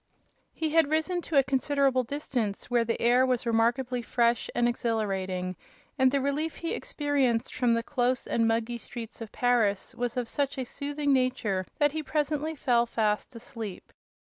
[0.51, 5.55] He had risen to a considerable distance, where the air was remarkably fresh and exhilarating,
[5.95, 10.27] and the relief he experienced from the close and muggy streets of Paris was of
[10.27, 13.93] such a soothing nature that he presently fell fast asleep.